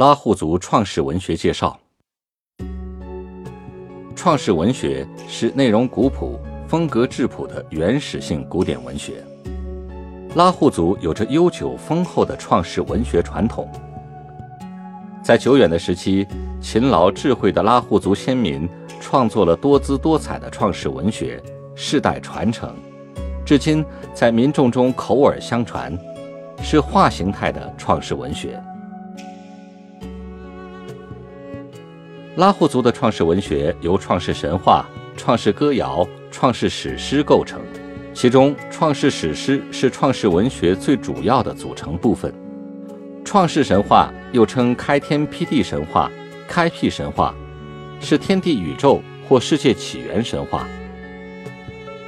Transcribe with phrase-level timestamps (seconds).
[0.00, 1.78] 拉祜族创世文学介绍：
[4.16, 9.22] 创世文学是内容古朴、风格质朴的原始性古典文学。
[10.36, 13.70] 拉祜族有着悠久丰厚的创世文学传统。
[15.22, 16.26] 在久远的时期，
[16.62, 18.66] 勤劳智慧的拉祜族先民
[19.02, 21.38] 创作了多姿多彩的创世文学，
[21.74, 22.74] 世代传承，
[23.44, 25.94] 至今在民众中口耳相传，
[26.62, 28.58] 是画形态的创世文学。
[32.40, 37.60] 拉祜族的创世文学由创世神话、创世歌谣、创世史诗构成，
[38.14, 42.32] 其中创世史诗是创世文学最主要的组成部分。
[43.26, 46.10] 创世神话又称开天辟地神话、
[46.48, 47.34] 开辟神话，
[48.00, 50.66] 是天地宇宙或世界起源神话。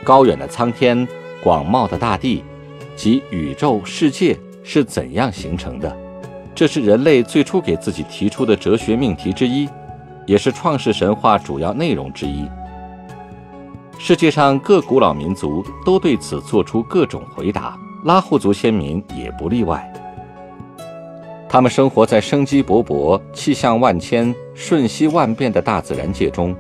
[0.02, 1.06] 高远的苍天、
[1.42, 2.42] 广袤的大地
[2.96, 5.94] 及宇宙世界是怎样形成的？
[6.55, 9.69] 这是人类最初给自己提出的哲学命题之一，
[10.26, 12.48] 也是创世神话主要内容之一。
[13.98, 19.88] 世界上各古老民族都对此做出各种回答，拉祜族先民也不例外。
[21.48, 26.56] 他们生活在生机勃勃、气象万千、瞬息万变的大自然界中，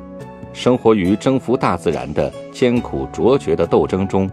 [0.52, 4.30] 生活于征服大自然的艰苦卓绝的斗争中。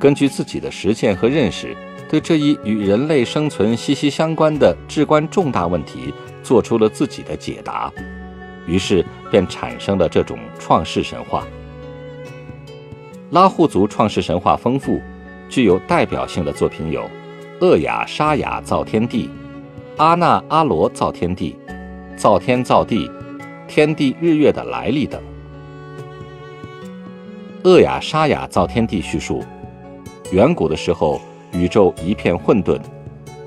[0.00, 1.76] 根据自己的实践和认识，
[2.08, 7.92] 对这一与人类生存息息相关的至关重大问题做出了自己的解答，
[8.66, 11.44] 于是便产生了这种创世神话。
[13.30, 15.00] 拉祜族创世神话丰富，
[15.48, 17.08] 具有代表性的作品有：
[17.60, 19.28] 厄雅沙雅造天地。
[19.96, 21.56] 阿那阿罗造天地，
[22.16, 23.10] 造天造地，
[23.68, 25.20] 天地日月的来历等。
[27.62, 29.42] 厄雅沙雅造天地叙述：
[30.32, 31.20] 远古的时候，
[31.52, 32.80] 宇宙一片混沌，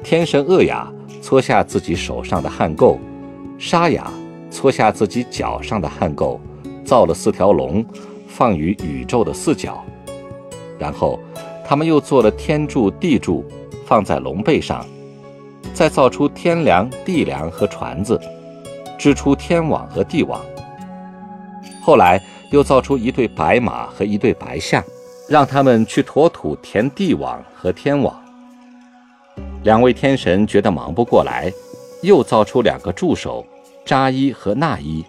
[0.04, 0.92] 天神厄雅
[1.22, 2.98] 搓下自己手上的汗垢，
[3.60, 4.10] 沙雅
[4.58, 6.40] 搓下自己脚上的汗垢，
[6.84, 7.86] 造了四条龙，
[8.28, 9.86] 放于宇宙的四角。
[10.80, 11.20] 然后，
[11.64, 13.46] 他们又做了天柱、地柱，
[13.86, 14.84] 放在龙背上。
[15.76, 18.20] 再造出天梁、地梁和船子，
[18.98, 20.42] 织出天网和地网。
[21.80, 22.20] 后来
[22.50, 24.84] 又造出一对白马和一对白象，
[25.30, 28.20] 让他们去驮土填地网和天网。
[29.62, 31.54] 两位天神觉得忙不过来，
[32.02, 33.46] 又造出两个助手，
[33.88, 35.02] 扎伊和纳伊，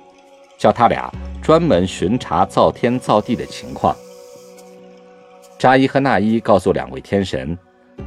[0.57, 1.13] 叫他俩
[1.43, 3.93] 专门巡查造天造地的情况。
[5.59, 7.59] 扎伊和纳伊告诉两位天神，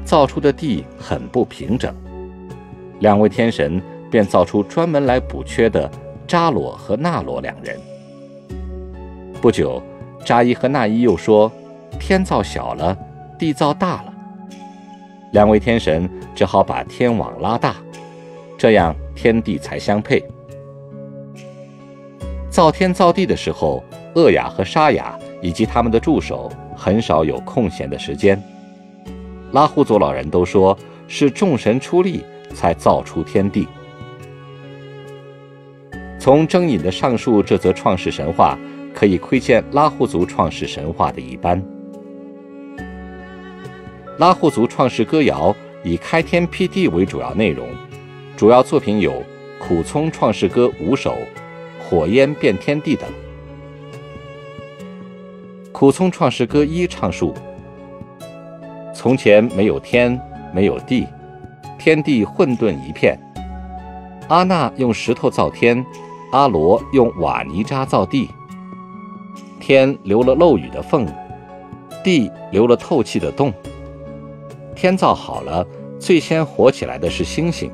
[0.05, 1.93] 造出的地很不平整。
[2.99, 5.91] 两位天神便造出专门来补缺的
[6.25, 7.77] 扎罗和纳罗两人。
[9.41, 9.83] 不久，
[10.23, 11.51] 扎伊和纳伊又说
[11.99, 12.97] ：“天造小了，
[13.37, 14.13] 地造大了。”
[15.33, 17.75] 两位天神只好把天网拉大，
[18.57, 20.23] 这样天地才相配。
[22.61, 23.83] 造天造地的时候，
[24.13, 28.39] 厄雅和沙雅以及他们的助手很少有空闲的时间。
[29.51, 30.77] 拉祜族老人都说
[31.07, 32.23] 是众神出力。
[32.53, 33.65] 才造出天地。
[36.19, 38.59] 从征引的上述这则创世神话，
[38.93, 41.63] 可以窥见拉祜族创世神话的一般。
[44.19, 47.69] 拉祜族创世歌谣以开天辟地为主要内容，
[48.35, 49.13] 主要作品有
[49.59, 51.11] 《苦葱创世歌》五首，
[51.91, 53.09] 《火焰变天地》等。
[55.73, 57.33] 《苦聪创世歌》一唱述：
[58.95, 60.17] 从前没有天，
[60.53, 61.05] 没有地。
[61.77, 63.19] 天地混沌一片，
[64.29, 65.85] 阿那用石头造天，
[66.31, 68.29] 阿罗用瓦泥渣造地。
[69.59, 71.05] 天留了漏雨的缝，
[72.01, 73.53] 地留了透气的洞。
[74.73, 75.67] 天造好了，
[75.99, 77.69] 最先活起来的是星星；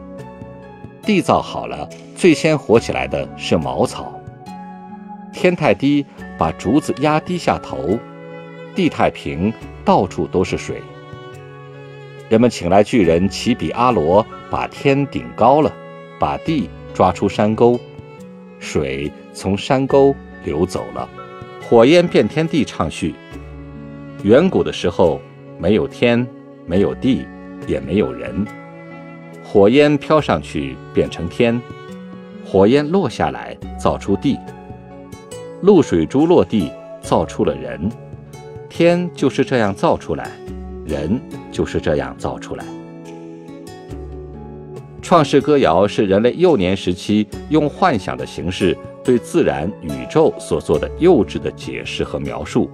[1.08, 1.88] 地造好了，
[2.18, 4.14] 最先活起来的是茅草。
[5.32, 6.06] 天太低，
[6.38, 7.98] 把竹子压低下头；
[8.76, 9.54] 地太平，
[9.86, 10.82] 到处都是水。
[12.28, 15.72] 人们请来巨人齐比阿罗，把天顶高了，
[16.20, 17.80] 把地抓出山沟，
[18.60, 20.14] 水从山沟
[20.44, 21.08] 流走了。
[21.70, 23.16] 火焰变天地唱序：
[24.24, 25.22] 远古的时候，
[25.58, 26.28] 没有天，
[26.66, 27.26] 没有地，
[27.66, 28.46] 也没有人。
[29.58, 31.60] 火焰飘上去变成天，
[32.46, 34.38] 火焰落下来造出地，
[35.62, 36.72] 露水珠落地
[37.02, 37.90] 造出了人，
[38.70, 40.30] 天就是这样造出来，
[40.86, 41.20] 人
[41.52, 42.64] 就是这样造出来。
[45.02, 52.70] 创世歌谣是人类幼年时期用幻想的形式对自然宇宙所做的幼稚的解释和描述，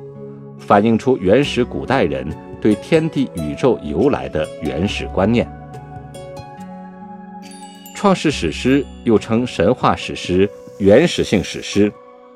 [0.58, 2.28] 反映出原始古代人
[2.60, 5.50] 对天地宇宙由来的原始观念。
[8.04, 11.90] 创世史诗又称神话史诗、原始性史诗，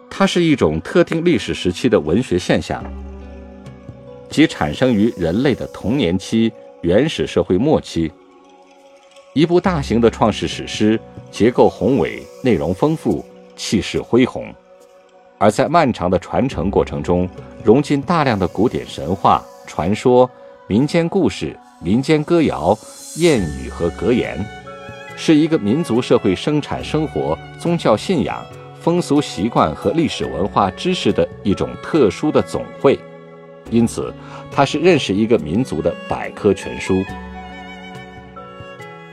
[0.09, 2.81] 它是一种特定历史时期的文学现象，
[4.29, 6.49] 即产生于人类的童年期、
[6.83, 8.09] 原始社会末期。
[9.33, 10.97] 一部大型的创世史诗，
[11.31, 13.25] 结构宏伟，内容丰富，
[13.57, 14.47] 气势恢宏，
[15.37, 17.27] 而在漫长的传承过程中，
[17.61, 20.31] 融进大量的古典神话、传说、
[20.65, 22.73] 民间故事、民间歌谣、
[23.17, 24.39] 谚语和格言。
[25.19, 28.45] 是一个民族社会生产生活、宗教信仰、
[28.79, 32.97] 风俗习惯和历史文化知识的一种特殊的总汇，
[33.71, 34.13] 因此，
[34.51, 37.03] 它是认识一个民族的百科全书。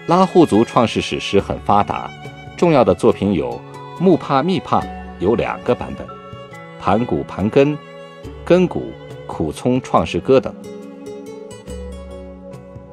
[0.07, 2.11] 拉祜族创世史诗很发达，
[2.55, 3.59] 重要的作品有
[4.01, 4.81] 《木帕密帕》，
[5.21, 6.07] 有两个版本，
[6.79, 7.73] 《盘古盘根》、
[8.45, 8.81] 《根古》、
[9.27, 10.55] 《苦葱创世歌》等。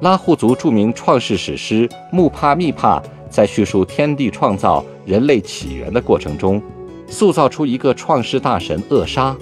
[0.02, 2.98] 拉祜族著名创世史诗《木帕密帕》
[3.30, 6.60] 在叙述天地创造、人类起源的过程中，
[7.06, 9.32] 塑造出一个创世大神厄沙。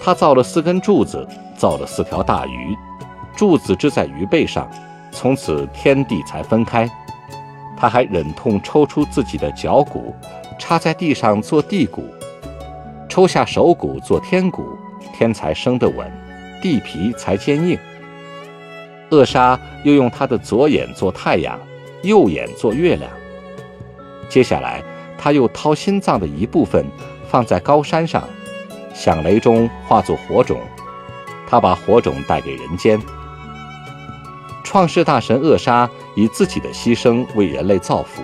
[0.00, 1.24] 他造了四根柱子，
[1.56, 2.76] 造了四条大鱼，
[3.36, 4.68] 柱子支在鱼背上，
[5.12, 6.90] 从此天地才分开。
[7.76, 10.12] 他还忍痛抽出自己的脚骨，
[10.58, 12.02] 插在地上做地骨，
[13.08, 14.64] 抽下手骨做天骨，
[15.16, 16.12] 天才生得稳，
[16.60, 17.78] 地皮才坚硬。
[19.10, 21.58] 扼杀又用他的左眼做太阳，
[22.02, 23.10] 右眼做月亮。
[24.28, 24.82] 接下来，
[25.18, 26.86] 他又掏心脏的一部分
[27.28, 28.22] 放在高山上，
[28.94, 30.60] 响雷中化作火种，
[31.46, 33.00] 他把火种带给人间。
[34.62, 38.22] 创世大神扼杀以自己的牺牲为人类造福，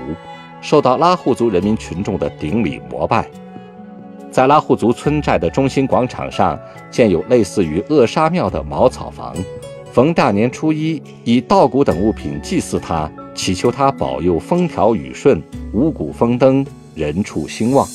[0.61, 3.29] 受到拉祜族人民群众的顶礼膜拜。
[4.31, 6.57] 在拉祜族村寨的中心广场上，
[6.89, 9.35] 建有类似于扼杀庙的茅草房。
[9.97, 16.63] 逢大年初一，以稻谷等物品祭祀他，祈求他保佑风调雨顺、五谷丰登、
[16.95, 17.89] 人畜兴旺。